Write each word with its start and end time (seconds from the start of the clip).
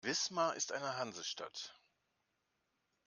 Wismar 0.03 0.55
ist 0.55 0.71
eine 0.71 0.97
Hansestadt. 0.97 1.75